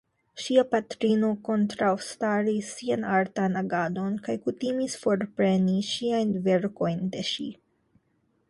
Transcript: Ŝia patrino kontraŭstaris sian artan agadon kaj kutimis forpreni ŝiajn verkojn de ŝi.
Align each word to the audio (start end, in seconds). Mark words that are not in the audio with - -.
Ŝia 0.43 0.61
patrino 0.69 1.27
kontraŭstaris 1.49 2.71
sian 2.79 3.05
artan 3.17 3.59
agadon 3.63 4.17
kaj 4.29 4.37
kutimis 4.47 4.97
forpreni 5.05 5.77
ŝiajn 5.91 6.37
verkojn 6.49 7.05
de 7.17 7.27
ŝi. 7.33 7.51